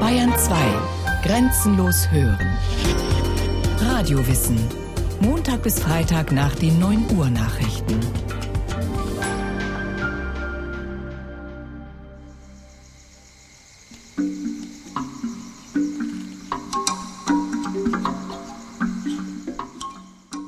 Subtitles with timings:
[0.00, 0.54] Bayern 2.
[1.24, 2.56] Grenzenlos hören.
[3.80, 4.58] Radiowissen.
[5.20, 8.00] Montag bis Freitag nach den 9 Uhr Nachrichten.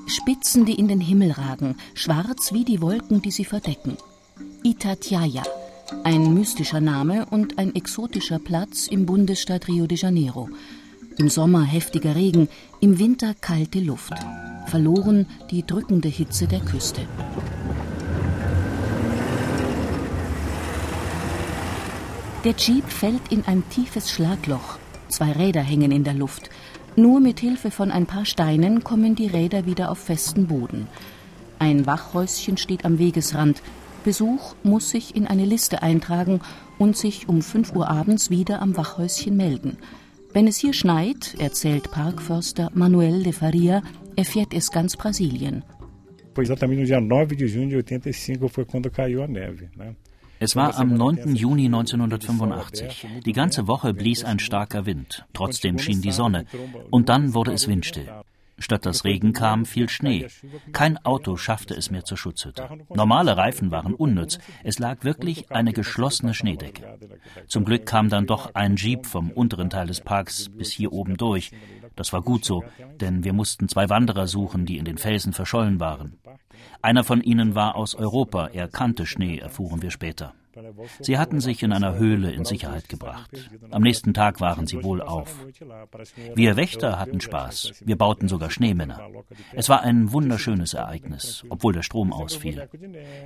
[0.06, 3.96] Spitzen, die in den Himmel ragen, schwarz wie die Wolken, die sie verdecken.
[4.62, 5.42] Itatiaia,
[6.04, 10.48] ein mystischer Name und ein exotischer Platz im Bundesstaat Rio de Janeiro.
[11.18, 12.48] Im Sommer heftiger Regen,
[12.80, 14.14] im Winter kalte Luft.
[14.66, 17.02] Verloren die drückende Hitze der Küste.
[22.44, 24.78] Der Jeep fällt in ein tiefes Schlagloch.
[25.08, 26.50] Zwei Räder hängen in der Luft.
[26.96, 30.86] Nur mit Hilfe von ein paar Steinen kommen die Räder wieder auf festen Boden.
[31.58, 33.62] Ein Wachhäuschen steht am Wegesrand.
[34.06, 36.40] Besuch muss sich in eine Liste eintragen
[36.78, 39.78] und sich um 5 Uhr abends wieder am Wachhäuschen melden.
[40.32, 43.82] Wenn es hier schneit, erzählt Parkförster Manuel de Faria,
[44.14, 45.64] erfährt es ganz Brasilien.
[46.34, 49.96] Foi exatamente no dia 9 de junho de 85 foi quando caiu a neve, né?
[50.38, 51.34] Es war am 9.
[51.34, 53.06] Juni 1985.
[53.24, 55.24] Die ganze Woche blies ein starker Wind.
[55.32, 56.44] Trotzdem schien die Sonne.
[56.90, 58.06] Und dann wurde es windstill.
[58.58, 60.28] Statt dass Regen kam, fiel Schnee.
[60.72, 62.68] Kein Auto schaffte es mehr zur Schutzhütte.
[62.88, 64.38] Normale Reifen waren unnütz.
[64.64, 66.98] Es lag wirklich eine geschlossene Schneedecke.
[67.48, 71.16] Zum Glück kam dann doch ein Jeep vom unteren Teil des Parks bis hier oben
[71.16, 71.50] durch.
[71.96, 72.64] Das war gut so,
[73.00, 76.18] denn wir mussten zwei Wanderer suchen, die in den Felsen verschollen waren.
[76.82, 80.34] Einer von ihnen war aus Europa, er kannte Schnee, erfuhren wir später.
[81.00, 83.30] Sie hatten sich in einer Höhle in Sicherheit gebracht.
[83.70, 85.44] Am nächsten Tag waren sie wohl auf.
[86.34, 87.82] Wir Wächter hatten Spaß.
[87.84, 89.00] Wir bauten sogar Schneemänner.
[89.52, 92.68] Es war ein wunderschönes Ereignis, obwohl der Strom ausfiel.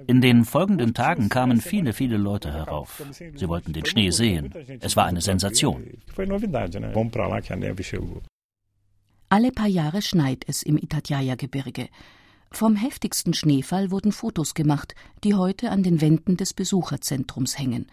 [0.07, 3.03] In den folgenden Tagen kamen viele, viele Leute herauf.
[3.35, 4.53] Sie wollten den Schnee sehen.
[4.81, 5.85] Es war eine Sensation.
[9.33, 11.89] Alle paar Jahre schneit es im Itatiaia-Gebirge.
[12.53, 14.95] Vom heftigsten Schneefall wurden Fotos gemacht,
[15.25, 17.87] die heute an den Wänden des Besucherzentrums hängen.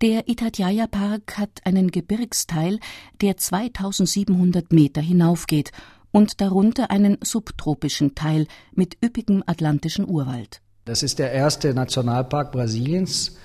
[0.00, 2.80] Der Itatiaia Park hat einen Gebirgsteil,
[3.20, 5.72] der 2700 Meter hinaufgeht
[6.10, 10.60] und darunter einen subtropischen Teil mit üppigem atlantischen Urwald.
[10.84, 13.36] Das ist der erste Nationalpark Brasiliens.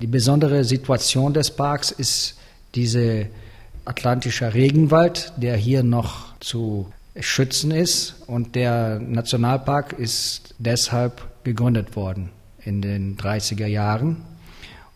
[0.00, 2.36] Die besondere Situation des Parks ist
[2.74, 3.26] dieser
[3.84, 8.16] atlantische Regenwald, der hier noch zu schützen ist.
[8.26, 12.30] Und der Nationalpark ist deshalb gegründet worden
[12.64, 14.16] in den 30er Jahren.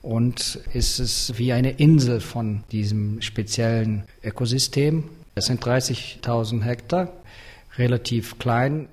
[0.03, 5.05] Und ist es wie eine Insel von diesem speziellen Ökosystem.
[5.35, 7.13] Es sind 30.000 Hektar,
[7.77, 8.89] relativ klein.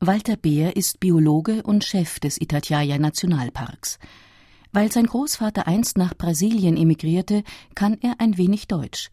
[0.00, 3.98] Walter Beer ist Biologe und Chef des Itatiaia Nationalparks.
[4.70, 7.42] Weil sein Großvater einst nach Brasilien emigrierte,
[7.74, 9.10] kann er ein wenig Deutsch.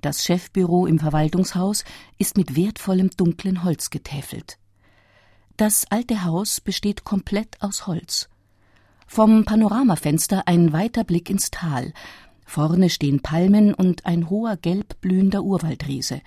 [0.00, 1.84] Das Chefbüro im Verwaltungshaus
[2.16, 4.58] ist mit wertvollem dunklen Holz getäfelt.
[5.58, 8.30] Das alte Haus besteht komplett aus Holz.
[9.06, 11.92] Vom Panoramafenster ein weiter Blick ins Tal.
[12.46, 16.22] Vorne stehen Palmen und ein hoher gelb blühender Urwaldriese.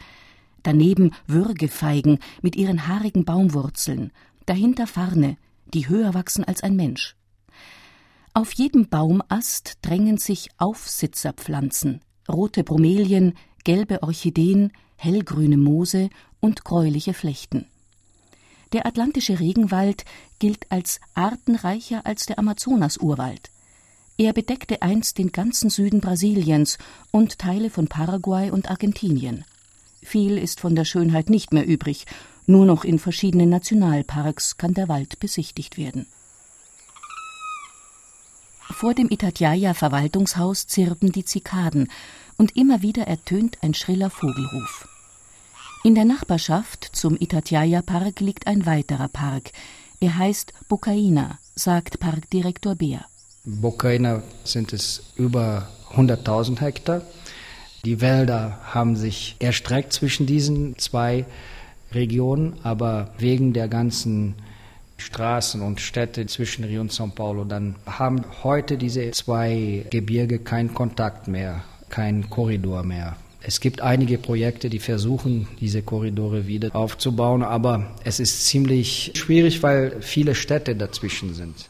[0.61, 4.11] Daneben Würgefeigen mit ihren haarigen Baumwurzeln.
[4.45, 5.37] Dahinter Farne,
[5.73, 7.15] die höher wachsen als ein Mensch.
[8.35, 13.33] Auf jedem Baumast drängen sich Aufsitzerpflanzen, rote Bromelien,
[13.63, 16.09] gelbe Orchideen, hellgrüne Moose
[16.39, 17.65] und gräuliche Flechten.
[18.73, 20.03] Der atlantische Regenwald
[20.39, 23.51] gilt als artenreicher als der Amazonas-Urwald.
[24.17, 26.77] Er bedeckte einst den ganzen Süden Brasiliens
[27.11, 29.45] und Teile von Paraguay und Argentinien.
[30.01, 32.05] Viel ist von der Schönheit nicht mehr übrig,
[32.45, 36.07] nur noch in verschiedenen Nationalparks kann der Wald besichtigt werden.
[38.69, 41.89] Vor dem Itatiaia Verwaltungshaus zirpen die Zikaden
[42.43, 44.85] und immer wieder ertönt ein schriller Vogelruf.
[45.85, 49.51] In der Nachbarschaft zum Itatiaia Park liegt ein weiterer Park.
[50.01, 53.05] Er heißt Bocaina, sagt Parkdirektor Beer.
[53.45, 57.01] Bocaina sind es über 100.000 Hektar.
[57.85, 61.25] Die Wälder haben sich erstreckt zwischen diesen zwei
[61.93, 64.35] Regionen, aber wegen der ganzen
[64.97, 70.73] Straßen und Städte zwischen Rio und São Paulo, dann haben heute diese zwei Gebirge keinen
[70.73, 71.63] Kontakt mehr
[71.93, 73.17] kein Korridor mehr.
[73.43, 79.61] Es gibt einige Projekte, die versuchen, diese Korridore wieder aufzubauen, aber es ist ziemlich schwierig,
[79.61, 81.69] weil viele Städte dazwischen sind.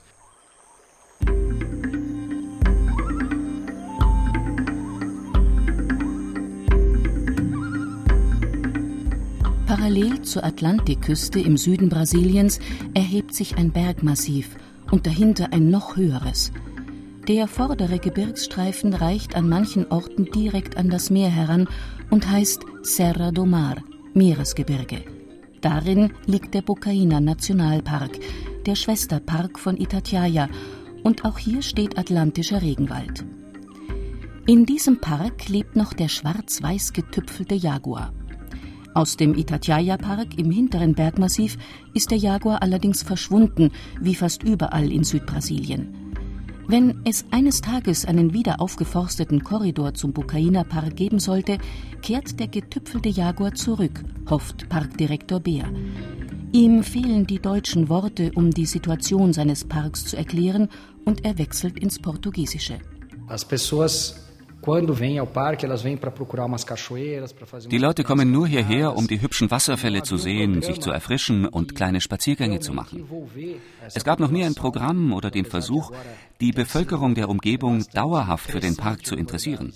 [9.66, 12.60] Parallel zur Atlantikküste im Süden Brasiliens
[12.94, 14.56] erhebt sich ein Bergmassiv
[14.90, 16.54] und dahinter ein noch höheres.
[17.28, 21.70] Der vordere Gebirgsstreifen reicht an manchen Orten direkt an das Meer heran
[22.10, 23.78] und heißt Serra do Mar,
[24.14, 25.06] Meeresgebirge.
[25.62, 28.20] Darin liegt der Bocaina Nationalpark,
[28.66, 30.50] der Schwesterpark von Itatiaia,
[31.04, 33.24] und auch hier steht atlantischer Regenwald.
[34.46, 38.12] In diesem Park lebt noch der schwarz-weiß getüpfelte Jaguar.
[38.94, 41.58] Aus dem Itatiaia-Park im hinteren Bergmassiv
[41.94, 43.72] ist der Jaguar allerdings verschwunden,
[44.02, 46.03] wie fast überall in Südbrasilien.
[46.68, 51.58] Wenn es eines Tages einen wieder aufgeforsteten Korridor zum Bucaina Park geben sollte,
[52.02, 55.70] kehrt der getüpfelte Jaguar zurück, hofft Parkdirektor Beer.
[56.54, 60.70] Ihm fehlen die deutschen Worte, um die Situation seines Parks zu erklären,
[61.04, 62.80] und er wechselt ins Portugiesische.
[63.28, 64.23] As pessoas
[67.70, 71.76] die Leute kommen nur hierher, um die hübschen Wasserfälle zu sehen, sich zu erfrischen und
[71.76, 73.06] kleine Spaziergänge zu machen.
[73.94, 75.92] Es gab noch nie ein Programm oder den Versuch,
[76.40, 79.74] die Bevölkerung der Umgebung dauerhaft für den Park zu interessieren.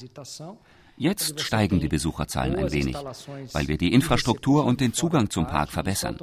[0.99, 2.95] Jetzt steigen die Besucherzahlen ein wenig,
[3.53, 6.17] weil wir die Infrastruktur und den Zugang zum Park verbessern.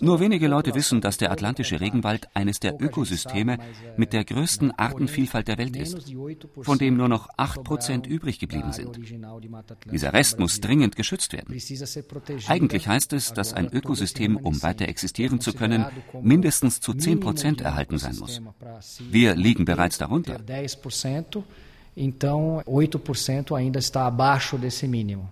[0.00, 3.58] Nur wenige Leute wissen, dass der atlantische Regenwald eines der Ökosysteme
[3.96, 6.14] mit der größten Artenvielfalt der Welt ist,
[6.62, 9.00] von dem nur noch 8% übrig geblieben sind.
[9.90, 11.58] Dieser Rest muss dringend geschützt werden.
[12.46, 15.86] Eigentlich heißt es, dass ein Ökosystem, um weiter existieren zu können,
[16.22, 18.40] mindestens zu 10% erhalten sein muss.
[19.10, 20.38] Wir liegen bereits darunter.
[21.96, 25.30] Então, 8% ainda está abaixo desse mínimo.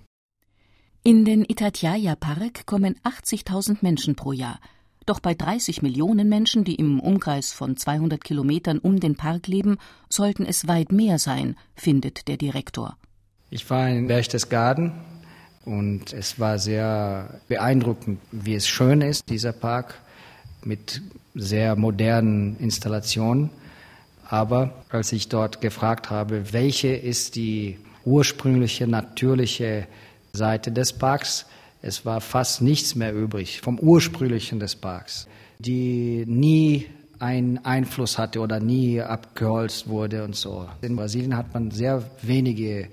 [1.05, 4.61] In den Itatiaia Park kommen 80.000 Menschen pro Jahr.
[5.05, 9.79] Doch bei 30 Millionen Menschen, die im Umkreis von 200 Kilometern um den Park leben,
[10.09, 12.97] sollten es weit mehr sein, findet der Direktor.
[13.50, 14.93] Ich war in Berchtesgaden
[15.65, 20.00] und es war sehr beeindruckend, wie es schön ist, dieser Park
[20.65, 21.03] mit
[21.35, 23.50] sehr modernen Installationen.
[24.32, 27.76] Aber als ich dort gefragt habe, welche ist die
[28.06, 29.87] ursprüngliche, natürliche
[30.32, 31.44] Seite des Parks,
[31.82, 36.87] es war fast nichts mehr übrig vom ursprünglichen des Parks, die nie
[37.19, 40.67] einen Einfluss hatte oder nie abgeholzt wurde und so.
[40.81, 42.88] In Brasilien hat man sehr wenige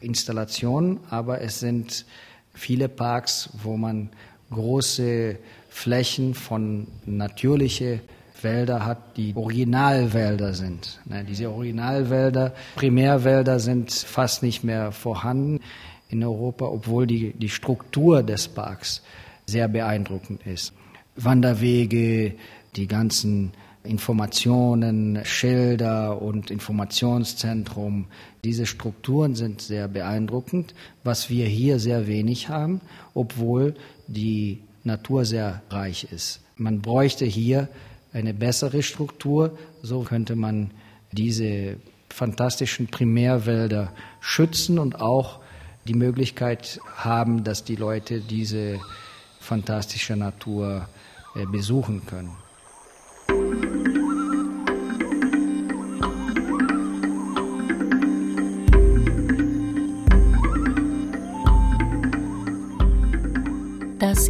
[0.00, 2.06] Installationen, aber es sind
[2.52, 4.10] viele Parks, wo man
[4.52, 5.38] große
[5.70, 8.00] Flächen von natürlichen
[8.44, 11.00] Wälder hat, die Originalwälder sind.
[11.06, 15.60] Ne, diese Originalwälder, Primärwälder sind fast nicht mehr vorhanden
[16.08, 19.02] in Europa, obwohl die, die Struktur des Parks
[19.46, 20.72] sehr beeindruckend ist.
[21.16, 22.34] Wanderwege,
[22.76, 23.52] die ganzen
[23.84, 28.06] Informationen, Schilder und Informationszentrum.
[28.42, 30.74] Diese Strukturen sind sehr beeindruckend,
[31.04, 32.80] was wir hier sehr wenig haben,
[33.12, 33.74] obwohl
[34.06, 36.40] die Natur sehr reich ist.
[36.56, 37.68] Man bräuchte hier
[38.14, 39.58] eine bessere Struktur.
[39.82, 40.70] So könnte man
[41.12, 41.76] diese
[42.08, 45.40] fantastischen Primärwälder schützen und auch
[45.86, 48.80] die Möglichkeit haben, dass die Leute diese
[49.40, 50.88] fantastische Natur
[51.34, 52.43] äh, besuchen können.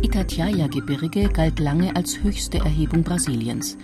[0.04, 3.78] Itatiaia-Gebirge galt lange als höchste Erhebung Brasiliens.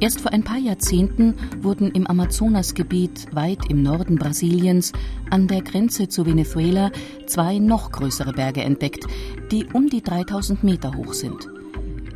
[0.00, 4.94] Erst vor ein paar Jahrzehnten wurden im Amazonasgebiet weit im Norden Brasiliens
[5.28, 6.90] an der Grenze zu Venezuela
[7.26, 9.04] zwei noch größere Berge entdeckt,
[9.52, 11.50] die um die 3000 Meter hoch sind.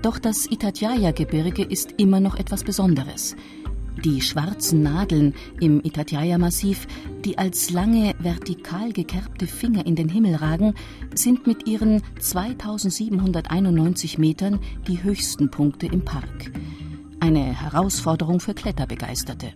[0.01, 3.37] Doch das Itatiaia-Gebirge ist immer noch etwas Besonderes.
[4.03, 6.87] Die schwarzen Nadeln im Itatiaia-Massiv,
[7.25, 10.75] die als lange vertikal gekerbte Finger in den Himmel ragen,
[11.15, 14.59] sind mit ihren 2791 Metern
[14.89, 16.51] die höchsten Punkte im Park.
[17.21, 19.53] Eine Herausforderung für Kletterbegeisterte.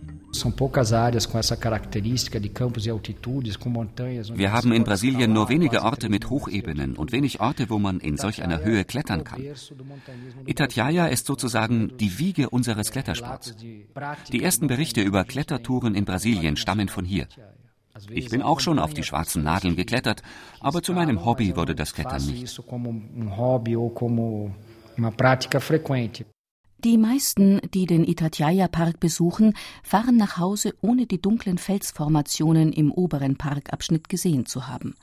[4.35, 8.17] Wir haben in Brasilien nur wenige Orte mit Hochebenen und wenig Orte, wo man in
[8.17, 9.41] solch einer Höhe klettern kann.
[10.45, 13.55] Itatiaia ist sozusagen die Wiege unseres Klettersports.
[14.31, 17.27] Die ersten Berichte über Klettertouren in Brasilien stammen von hier.
[18.11, 20.21] Ich bin auch schon auf die schwarzen Nadeln geklettert,
[20.61, 22.61] aber zu meinem Hobby wurde das Klettern nicht.
[26.85, 33.35] Die meisten, die den Itatiaia-Park besuchen, fahren nach Hause, ohne die dunklen Felsformationen im oberen
[33.35, 34.95] Parkabschnitt gesehen zu haben.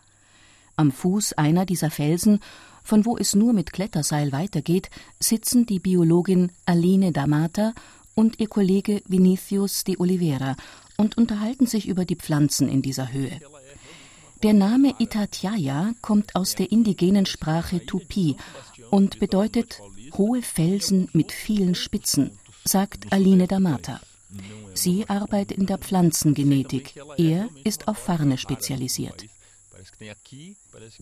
[0.77, 2.41] Am Fuß einer dieser Felsen,
[2.83, 4.89] von wo es nur mit Kletterseil weitergeht,
[5.21, 7.75] sitzen die Biologin Aline Damata
[8.15, 10.57] und ihr Kollege Vinicius de Oliveira
[10.97, 13.39] und unterhalten sich über die Pflanzen in dieser Höhe.
[14.43, 18.37] Der Name Itatiaia kommt aus der indigenen Sprache Tupi
[18.91, 19.81] und bedeutet
[20.19, 22.31] hohe Felsen mit vielen Spitzen,
[22.65, 24.01] sagt Aline Damata.
[24.75, 26.95] Sie arbeitet in der Pflanzengenetik.
[27.17, 29.25] Er ist auf Farne spezialisiert.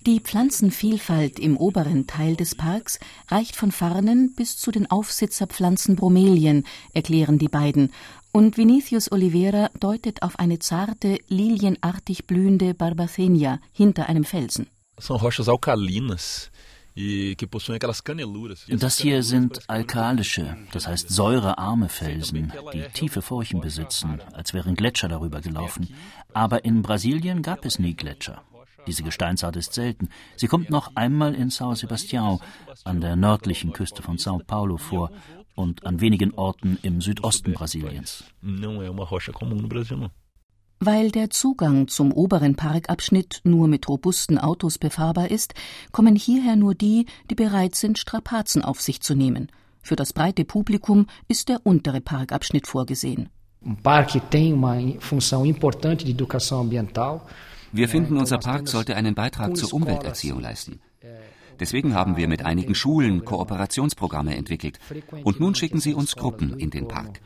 [0.07, 6.65] Die Pflanzenvielfalt im oberen Teil des Parks reicht von Farnen bis zu den Aufsitzerpflanzen Bromelien,
[6.93, 7.93] erklären die beiden,
[8.31, 14.67] und Vinicius Oliveira deutet auf eine zarte, lilienartig blühende Barbathenia hinter einem Felsen.
[15.01, 16.54] São rochas alcalinas E
[18.69, 25.09] das hier sind alkalische, das heißt säurearme Felsen, die tiefe Furchen besitzen, als wären Gletscher
[25.09, 25.89] darüber gelaufen.
[26.33, 28.43] Aber in Brasilien gab es nie Gletscher.
[28.87, 30.09] Diese Gesteinsart ist selten.
[30.37, 32.41] Sie kommt noch einmal in São Sebastião,
[32.85, 35.11] an der nördlichen Küste von São Paulo vor
[35.55, 38.25] und an wenigen Orten im Südosten Brasiliens.
[38.43, 40.11] Não é uma rocha comum no Brasil, não.
[40.81, 45.55] Weil der Zugang zum oberen Parkabschnitt nur mit robusten Autos befahrbar ist,
[45.93, 49.51] kommen hierher nur die, die bereit sind, Strapazen auf sich zu nehmen.
[49.83, 53.29] Für das breite Publikum ist der untere Parkabschnitt vorgesehen.
[57.73, 60.81] Wir finden, unser Park sollte einen Beitrag zur Umwelterziehung leisten.
[61.61, 64.79] Deswegen haben wir mit einigen Schulen Kooperationsprogramme entwickelt.
[65.23, 67.21] Und nun schicken sie uns Gruppen in den Park.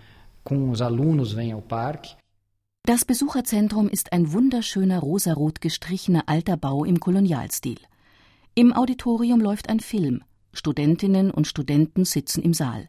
[2.89, 7.77] Das Besucherzentrum ist ein wunderschöner rosarot gestrichener alter Bau im Kolonialstil.
[8.55, 10.25] Im Auditorium läuft ein Film.
[10.55, 12.89] Studentinnen und Studenten sitzen im Saal.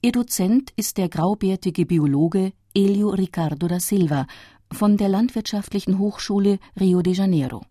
[0.00, 4.26] Ihr Dozent ist der graubärtige Biologe Elio Ricardo da Silva
[4.72, 7.66] von der Landwirtschaftlichen Hochschule Rio de Janeiro.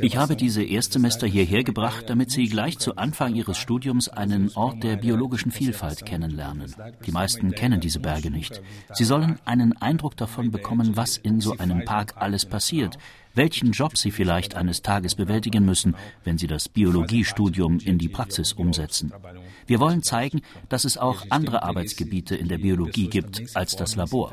[0.00, 4.82] Ich habe diese Erstsemester hierher gebracht, damit sie gleich zu Anfang ihres Studiums einen Ort
[4.82, 6.74] der biologischen Vielfalt kennenlernen.
[7.06, 8.62] Die meisten kennen diese Berge nicht.
[8.94, 12.96] Sie sollen einen Eindruck davon bekommen, was in so einem Park alles passiert,
[13.34, 18.52] welchen Job sie vielleicht eines Tages bewältigen müssen, wenn sie das Biologiestudium in die Praxis
[18.52, 19.12] umsetzen.
[19.72, 24.30] Wir wollen zeigen, dass es auch andere Arbeitsgebiete in der Biologie gibt als das Labor.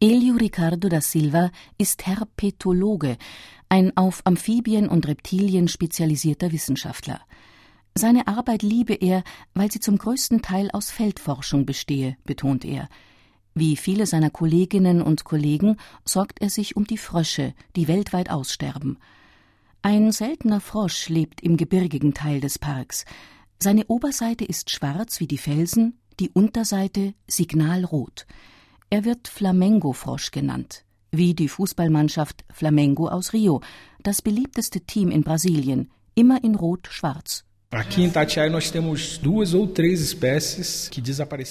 [0.00, 3.18] Elio Ricardo da Silva ist Herpetologe,
[3.68, 7.20] ein auf Amphibien und Reptilien spezialisierter Wissenschaftler.
[7.94, 9.22] Seine Arbeit liebe er,
[9.54, 12.88] weil sie zum größten Teil aus Feldforschung bestehe, betont er.
[13.54, 18.98] Wie viele seiner Kolleginnen und Kollegen sorgt er sich um die Frösche, die weltweit aussterben.
[19.84, 23.04] Ein seltener Frosch lebt im gebirgigen Teil des Parks.
[23.58, 28.26] Seine Oberseite ist schwarz wie die Felsen, die Unterseite signalrot.
[28.90, 33.60] Er wird Flamengo-Frosch genannt, wie die Fußballmannschaft Flamengo aus Rio,
[34.04, 37.44] das beliebteste Team in Brasilien, immer in Rot-Schwarz.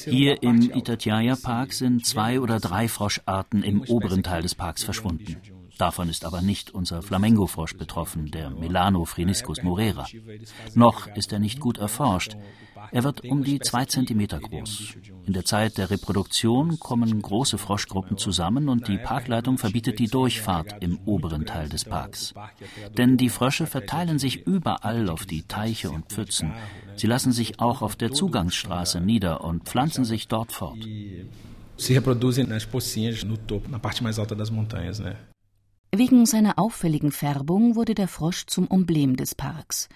[0.05, 5.35] Hier im Itatiaia Park sind zwei oder drei Froscharten im oberen Teil des Parks verschwunden.
[5.77, 10.05] Davon ist aber nicht unser Flamengo-Frosch betroffen, der Melano phreniscus morera.
[10.75, 12.35] Noch ist er nicht gut erforscht.
[12.91, 14.95] Er wird um die zwei Zentimeter groß.
[15.25, 20.81] In der Zeit der Reproduktion kommen große Froschgruppen zusammen und die Parkleitung verbietet die Durchfahrt
[20.81, 22.33] im oberen Teil des Parks.
[22.97, 26.53] Denn die Frösche verteilen sich überall auf die Teiche und Pfützen.
[26.95, 30.79] Sie lassen sich auch auf der Zugangsstraße nieder und pflanzen sich dort fort.
[31.77, 35.15] Se reproduzem nas pocinhas no topo, na parte mais alta das montanhas, né?
[35.93, 39.89] Wegen seiner auffälligen Färbung wurde der Frosch zum Emblem des Parks.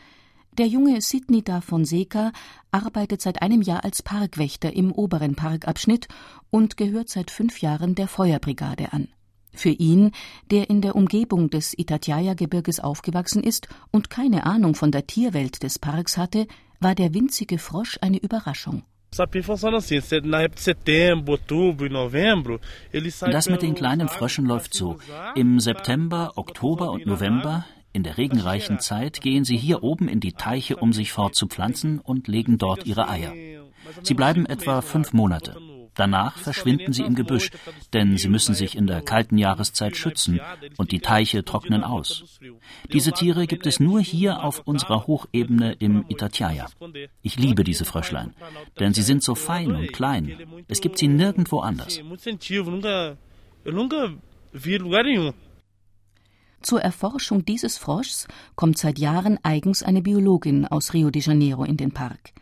[0.58, 2.34] Der junge Sidney da Fonseca
[2.70, 6.10] arbeitet seit einem Jahr als Parkwächter im oberen Parkabschnitt
[6.50, 9.08] und gehört seit fünf Jahren der Feuerbrigade an.
[9.54, 10.12] Für ihn,
[10.52, 15.80] der in der Umgebung des Itatiaia-Gebirges aufgewachsen ist und keine Ahnung von der Tierwelt des
[15.80, 16.46] Parks hatte,
[16.82, 18.84] war der winzige Frosch eine Überraschung.
[23.32, 24.98] Das mit den kleinen Fröschen läuft so.
[25.36, 30.34] Im September, Oktober und November in der regenreichen Zeit gehen sie hier oben in die
[30.34, 33.32] Teiche, um sich fortzupflanzen und legen dort ihre Eier.
[34.04, 35.56] Sie bleiben etwa fünf Monate.
[35.96, 37.52] Danach verschwinden sie im Gebüsch,
[37.94, 40.42] denn sie müssen sich in der kalten Jahreszeit schützen
[40.78, 42.40] und die Teiche trocknen aus.
[42.92, 46.68] Diese Tiere gibt es nur hier auf unserer Hochebene im Itatiaia.
[47.22, 48.34] Ich liebe diese Fröschlein,
[48.80, 50.38] denn sie sind so fein und klein.
[50.68, 52.00] Es gibt sie nirgendwo anders.
[56.62, 61.78] Zur Erforschung dieses Froschs kommt seit Jahren eigens eine Biologin aus Rio de Janeiro in
[61.78, 62.34] den Park.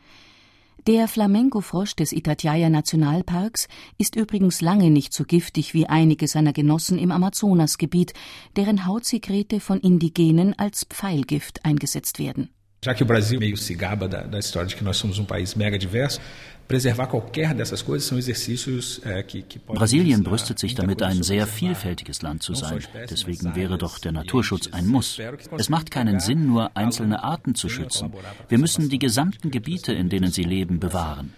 [0.85, 6.97] Der Flamenco-Frosch des Itatiaia Nationalparks ist übrigens lange nicht so giftig wie einige seiner Genossen
[6.97, 8.13] im Amazonasgebiet,
[8.57, 12.49] deren Hautsekrete von Indigenen als Pfeilgift eingesetzt werden
[12.83, 15.23] Já que o Brasil meio se gaba da, da história de que nós somos um
[15.23, 16.19] país mega diverso,
[16.67, 22.21] preservar qualquer dessas coisas são exercícios que, que Brasilien brüstet sich damit, ein sehr vielfältiges
[22.21, 22.79] Land zu sein.
[23.09, 25.17] Deswegen wäre doch der Naturschutz ein Muss.
[25.57, 28.11] Es macht keinen Sinn, nur einzelne Arten zu schützen.
[28.49, 31.33] Wir müssen die gesamten Gebiete, in denen sie leben, bewahren.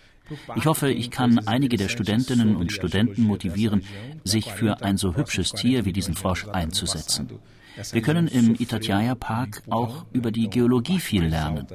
[0.55, 3.83] Ich hoffe, ich kann einige der Studentinnen und Studenten motivieren,
[4.23, 7.29] sich für ein so hübsches Tier wie diesen Frosch einzusetzen.
[7.91, 11.67] Wir können im Itatiaia Park auch über die Geologie viel lernen.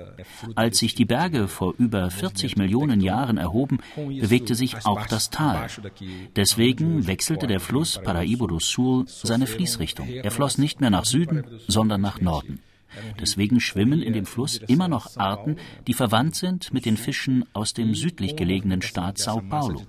[0.54, 5.66] Als sich die Berge vor über 40 Millionen Jahren erhoben, bewegte sich auch das Tal.
[6.36, 10.08] Deswegen wechselte der Fluss Paraíba do Sul seine Fließrichtung.
[10.08, 12.60] Er floss nicht mehr nach Süden, sondern nach Norden.
[13.20, 15.56] Deswegen schwimmen in dem Fluss immer noch Arten,
[15.86, 19.82] die verwandt sind mit den Fischen aus dem südlich gelegenen Staat Sao Paulo.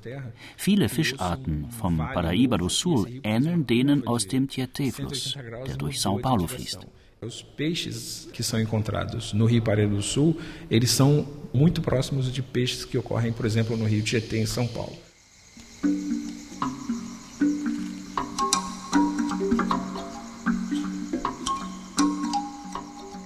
[0.58, 6.48] Viele Fischarten vom Paraíba do Sul ähneln denen aus dem Tietê-Fluss, der durch Sao Paulo
[6.48, 6.80] fließt.
[7.22, 10.40] Os peixes que são encontrados no Rio Paraíba do Sul,
[10.72, 14.68] eles são muito próximos de peixes que ocorrem, por exemplo, no Rio Tietê, em São
[14.68, 14.98] Paulo.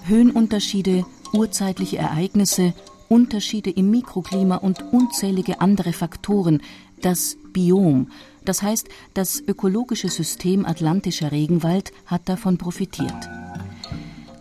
[0.08, 2.74] Höhenunterschiede, urzeitliche Ereignisse,
[3.10, 6.62] Unterschiede im Mikroklima und unzählige andere Faktoren,
[7.02, 8.08] das Biom,
[8.44, 13.30] das heißt das ökologische System Atlantischer Regenwald, hat davon profitiert.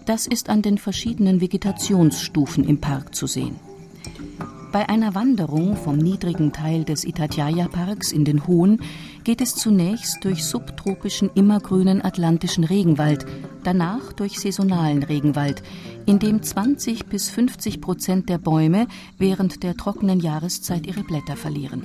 [0.06, 3.56] Das ist an den verschiedenen Vegetationsstufen im Park zu sehen.
[4.72, 8.82] Bei einer Wanderung vom niedrigen Teil des Itatiaia-Parks in den hohen
[9.22, 13.24] geht es zunächst durch subtropischen immergrünen atlantischen Regenwald,
[13.64, 15.62] danach durch saisonalen Regenwald,
[16.06, 18.86] in dem 20 bis 50 Prozent der Bäume
[19.18, 21.84] während der trockenen Jahreszeit ihre Blätter verlieren.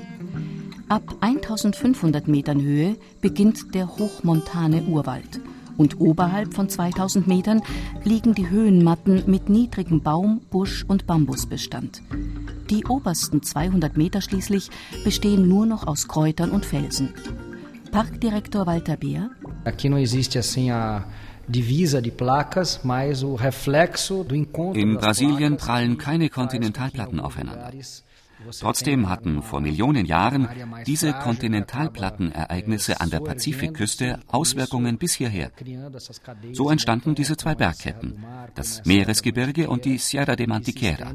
[0.87, 5.39] Ab 1500 Metern Höhe beginnt der hochmontane Urwald
[5.79, 7.61] und oberhalb von 2000 Metern
[8.03, 12.03] liegen die Höhenmatten mit niedrigem Baum-, Busch- und Bambusbestand.
[12.69, 14.69] Die obersten 200 Meter schließlich
[15.03, 17.13] bestehen nur noch aus Kräutern und Felsen.
[17.91, 19.31] Parkdirektor Walter Beer.
[19.63, 19.89] Aqui
[21.49, 27.71] divisa de placas, mas o reflexo do encontro In Brasilien prallen keine Kontinentalplatten aufeinander.
[28.59, 30.47] Trotzdem hatten vor Millionen Jahren
[30.85, 35.51] diese Kontinentalplattenereignisse an der Pazifikküste Auswirkungen bis hierher.
[36.53, 38.23] So entstanden diese zwei Bergketten,
[38.55, 41.13] das Meeresgebirge und die Sierra de Mantiquera.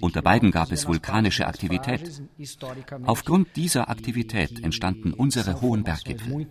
[0.00, 2.22] Unter beiden gab es vulkanische Aktivität.
[3.04, 6.46] Aufgrund dieser Aktivität entstanden unsere hohen Berggipfel.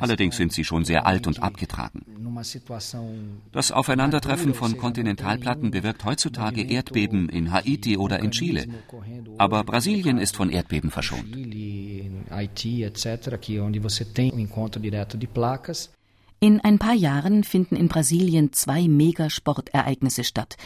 [0.00, 2.04] Allerdings sind sie schon sehr alt und abgetragen.
[3.52, 8.66] Das Aufeinandertreffen von Kontinentalplatten bewirkt heutzutage Erdbeben in Haiti oder in Chile.
[9.38, 11.34] Aber Brasilien ist von Erdbeben verschont.
[16.40, 20.56] In ein paar Jahren finden in Brasilien zwei Megasportereignisse statt.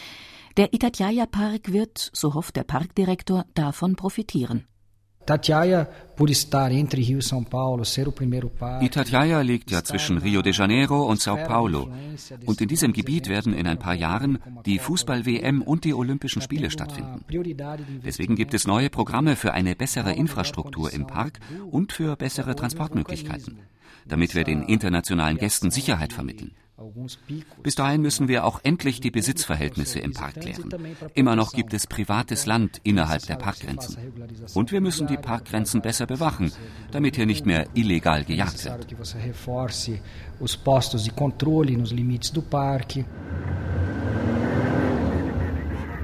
[0.57, 4.65] Der Itatiaia Park wird, so hofft der Parkdirektor, davon profitieren.
[5.31, 8.85] Itatiaia, por estar entre Rio e São Paulo, ser o primeiro parque.
[8.85, 11.89] Itatiaia liegt ja zwischen Rio de Janeiro und Sao Paulo.
[12.45, 16.69] Und in diesem Gebiet werden in ein paar Jahren die Fußball-WM und die Olympischen Spiele
[16.69, 17.23] stattfinden.
[18.03, 21.39] Deswegen gibt es neue Programme für eine bessere Infrastruktur im Park
[21.71, 23.59] und für bessere Transportmöglichkeiten,
[24.05, 26.51] damit wir den internationalen Gästen Sicherheit vermitteln.
[27.63, 30.69] Bis dahin müssen wir auch endlich die Besitzverhältnisse im Park klären.
[31.13, 33.97] Immer noch gibt es privates Land innerhalb der Parkgrenzen.
[34.53, 36.51] Und wir müssen die Parkgrenzen besser bewachen,
[36.91, 38.87] damit hier nicht mehr illegal gejagt wird.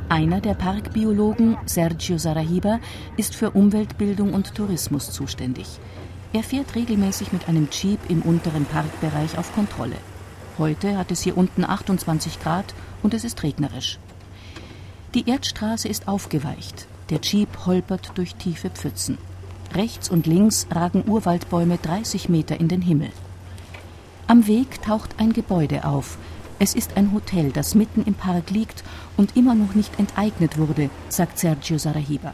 [0.09, 2.79] Einer der Parkbiologen, Sergio Sarahiba,
[3.17, 5.67] ist für Umweltbildung und Tourismus zuständig.
[6.33, 9.97] Er fährt regelmäßig mit einem Jeep im unteren Parkbereich auf Kontrolle.
[10.57, 13.99] Heute hat es hier unten 28 Grad und es ist regnerisch.
[15.13, 16.87] Die Erdstraße ist aufgeweicht.
[17.09, 19.19] Der Jeep holpert durch tiefe Pfützen.
[19.75, 23.11] Rechts und links ragen Urwaldbäume 30 Meter in den Himmel.
[24.25, 26.17] Am Weg taucht ein Gebäude auf.
[26.59, 28.83] Es ist ein Hotel, das mitten im Park liegt
[29.15, 32.33] und immer noch nicht enteignet wurde, sagt Sergio Sarahiba.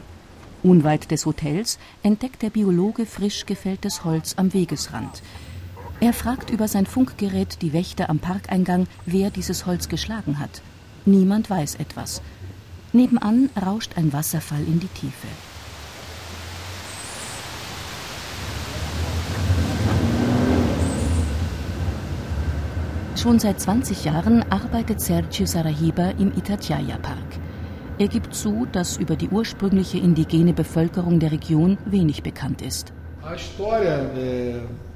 [0.62, 5.22] Unweit des Hotels entdeckt der Biologe frisch gefälltes Holz am Wegesrand.
[6.04, 10.60] Er fragt über sein Funkgerät die Wächter am Parkeingang, wer dieses Holz geschlagen hat.
[11.06, 12.20] Niemand weiß etwas.
[12.92, 15.28] Nebenan rauscht ein Wasserfall in die Tiefe.
[23.16, 27.40] Schon seit 20 Jahren arbeitet Sergio Sarahiba im Itatiaia Park.
[27.96, 32.92] Er gibt zu, dass über die ursprüngliche indigene Bevölkerung der Region wenig bekannt ist.
[33.22, 34.93] História nos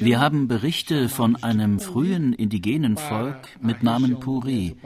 [0.00, 4.76] Wir haben Berichte von einem frühen indigenen Volk mit Namen Puri.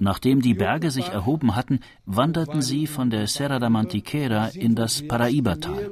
[0.00, 5.02] Nachdem die Berge sich erhoben hatten, wanderten sie von der Serra da Mantiqueira in das
[5.02, 5.90] Paraíba-Tal.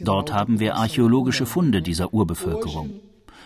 [0.00, 2.90] Dort haben wir archäologische Funde dieser Urbevölkerung.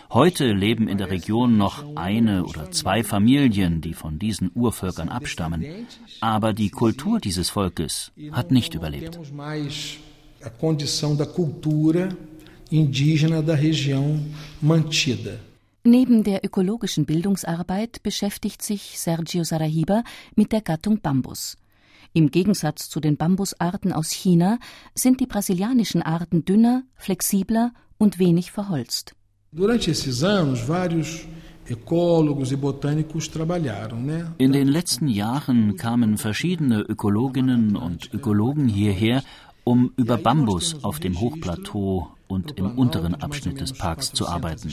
[0.09, 5.65] Heute leben in der Region noch eine oder zwei Familien, die von diesen Urvölkern abstammen.
[6.21, 9.19] Aber die Kultur dieses Volkes hat nicht überlebt.
[15.83, 20.03] Neben der ökologischen Bildungsarbeit beschäftigt sich Sergio Sarahiba
[20.35, 21.57] mit der Gattung Bambus.
[22.13, 24.59] Im Gegensatz zu den Bambusarten aus China
[24.95, 29.15] sind die brasilianischen Arten dünner, flexibler und wenig verholzt.
[29.51, 31.25] Durante esses anos, vários
[31.69, 31.75] e
[34.37, 39.21] in den letzten Jahren kamen verschiedene Ökologinnen und Ökologen hierher,
[39.67, 44.71] um über Bambus auf dem Hochplateau und im unteren Abschnitt des Parks zu arbeiten.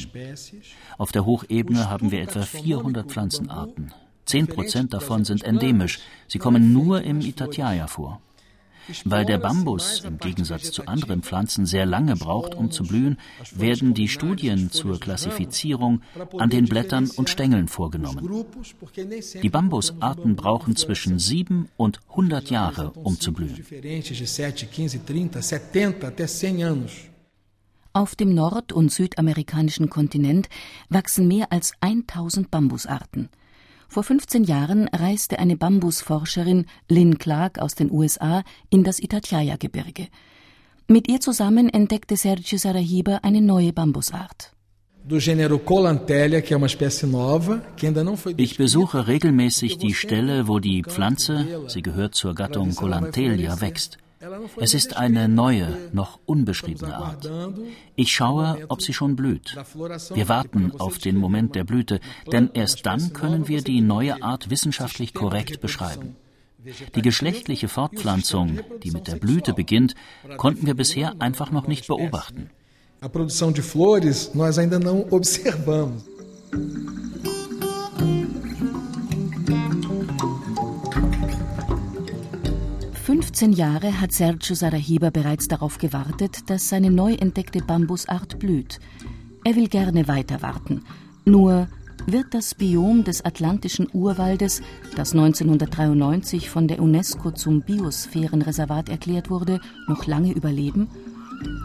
[0.98, 3.92] Auf der Hochebene haben wir etwa 400 Pflanzenarten.
[4.24, 5.98] Zehn Prozent davon sind endemisch.
[6.28, 8.20] Sie kommen nur im Itatiaia vor.
[9.04, 13.18] Weil der Bambus im Gegensatz zu anderen Pflanzen sehr lange braucht, um zu blühen,
[13.54, 16.02] werden die Studien zur Klassifizierung
[16.38, 18.44] an den Blättern und Stängeln vorgenommen.
[19.42, 23.64] Die Bambusarten brauchen zwischen sieben und 100 Jahre, um zu blühen.
[27.92, 30.48] Auf dem nord- und südamerikanischen Kontinent
[30.88, 33.28] wachsen mehr als 1000 Bambusarten.
[33.94, 40.08] Vor 15 Jahren reiste eine Bambusforscherin Lynn Clark aus den USA in das Itatiaia-Gebirge.
[40.88, 44.52] Mit ihr zusammen entdeckte Sergio Sarahiba eine neue Bambusart.
[48.36, 53.98] Ich besuche regelmäßig die Stelle, wo die Pflanze, sie gehört zur Gattung Colantelia, wächst.
[54.56, 57.30] Es ist eine neue, noch unbeschriebene Art.
[57.96, 59.56] Ich schaue, ob sie schon blüht.
[60.14, 64.50] Wir warten auf den Moment der Blüte, denn erst dann können wir die neue Art
[64.50, 66.16] wissenschaftlich korrekt beschreiben.
[66.94, 69.94] Die geschlechtliche Fortpflanzung, die mit der Blüte beginnt,
[70.38, 72.50] konnten wir bisher einfach noch nicht beobachten.
[73.00, 76.04] A produção de flores nós ainda não observamos.
[83.34, 88.78] 15 Jahre hat Sergio Sarahiba bereits darauf gewartet, dass seine neu entdeckte Bambusart blüht.
[89.42, 90.84] Er will gerne weiter warten.
[91.24, 91.66] Nur
[92.06, 94.62] wird das Biom des atlantischen Urwaldes,
[94.94, 100.86] das 1993 von der UNESCO zum Biosphärenreservat erklärt wurde, noch lange überleben?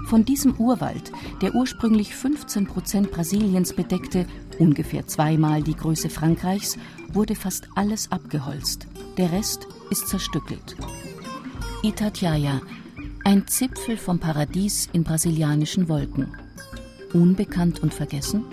[0.07, 1.11] Von diesem Urwald,
[1.43, 4.25] der ursprünglich 15 Prozent Brasiliens bedeckte,
[4.57, 6.79] ungefähr zweimal die Größe Frankreichs,
[7.13, 8.87] wurde fast alles abgeholzt.
[9.19, 10.75] Der Rest ist zerstückelt.
[11.81, 12.59] Itatiaia,
[13.23, 16.35] ein Zipfel vom Paradies in brasilianischen Wolken.
[17.13, 18.43] Unbekannt und vergessen?